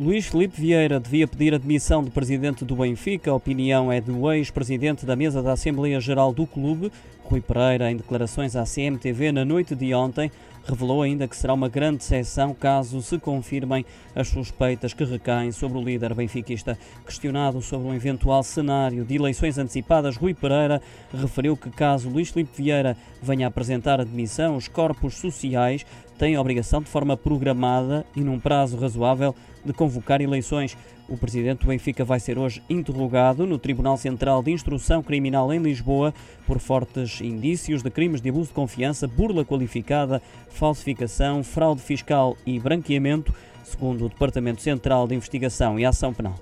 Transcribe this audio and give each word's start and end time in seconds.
Luís 0.00 0.24
Felipe 0.24 0.58
Vieira 0.58 0.98
devia 0.98 1.28
pedir 1.28 1.54
a 1.54 1.58
demissão 1.58 2.02
do 2.02 2.10
presidente 2.10 2.64
do 2.64 2.74
Benfica. 2.74 3.30
A 3.30 3.34
opinião 3.34 3.92
é 3.92 4.00
do 4.00 4.32
ex-presidente 4.32 5.04
da 5.04 5.14
mesa 5.14 5.42
da 5.42 5.52
Assembleia 5.52 6.00
Geral 6.00 6.32
do 6.32 6.46
clube, 6.46 6.90
Rui 7.22 7.42
Pereira, 7.42 7.90
em 7.90 7.96
declarações 7.96 8.56
à 8.56 8.64
CMTV 8.64 9.30
na 9.30 9.44
noite 9.44 9.74
de 9.74 9.92
ontem, 9.92 10.32
revelou 10.64 11.02
ainda 11.02 11.28
que 11.28 11.36
será 11.36 11.52
uma 11.52 11.68
grande 11.68 11.98
decepção 11.98 12.54
caso 12.54 13.02
se 13.02 13.18
confirmem 13.18 13.84
as 14.14 14.28
suspeitas 14.28 14.94
que 14.94 15.04
recaem 15.04 15.52
sobre 15.52 15.76
o 15.78 15.82
líder 15.82 16.14
benfiquista. 16.14 16.78
Questionado 17.04 17.60
sobre 17.60 17.88
um 17.88 17.94
eventual 17.94 18.42
cenário 18.42 19.04
de 19.04 19.16
eleições 19.16 19.58
antecipadas, 19.58 20.16
Rui 20.16 20.32
Pereira 20.32 20.80
referiu 21.12 21.56
que 21.56 21.70
caso 21.70 22.08
Luís 22.08 22.30
Felipe 22.30 22.62
Vieira 22.62 22.96
venha 23.22 23.46
apresentar 23.46 24.00
a 24.00 24.04
demissão, 24.04 24.56
os 24.56 24.66
corpos 24.66 25.14
sociais 25.14 25.84
têm 26.20 26.36
a 26.36 26.40
obrigação 26.40 26.82
de 26.82 26.90
forma 26.90 27.16
programada 27.16 28.04
e 28.14 28.20
num 28.20 28.38
prazo 28.38 28.76
razoável 28.76 29.34
de 29.64 29.72
convocar 29.72 30.20
eleições. 30.20 30.76
O 31.08 31.16
presidente 31.16 31.60
do 31.60 31.68
Benfica 31.68 32.04
vai 32.04 32.20
ser 32.20 32.38
hoje 32.38 32.62
interrogado 32.68 33.46
no 33.46 33.58
Tribunal 33.58 33.96
Central 33.96 34.42
de 34.42 34.50
Instrução 34.50 35.02
Criminal 35.02 35.50
em 35.50 35.58
Lisboa 35.58 36.12
por 36.46 36.58
fortes 36.58 37.22
indícios 37.22 37.82
de 37.82 37.90
crimes 37.90 38.20
de 38.20 38.28
abuso 38.28 38.48
de 38.48 38.54
confiança, 38.54 39.08
burla 39.08 39.46
qualificada, 39.46 40.20
falsificação, 40.50 41.42
fraude 41.42 41.80
fiscal 41.80 42.36
e 42.44 42.60
branqueamento, 42.60 43.34
segundo 43.64 44.04
o 44.04 44.08
Departamento 44.10 44.60
Central 44.60 45.08
de 45.08 45.14
Investigação 45.14 45.80
e 45.80 45.86
Ação 45.86 46.12
Penal. 46.12 46.34